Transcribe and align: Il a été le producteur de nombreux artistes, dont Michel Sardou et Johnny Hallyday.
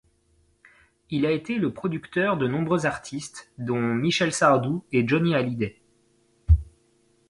Il 1.11 1.27
a 1.27 1.31
été 1.31 1.59
le 1.59 1.71
producteur 1.75 2.35
de 2.35 2.47
nombreux 2.47 2.87
artistes, 2.87 3.51
dont 3.59 3.79
Michel 3.79 4.33
Sardou 4.33 4.83
et 4.91 5.07
Johnny 5.07 5.35
Hallyday. 5.35 5.79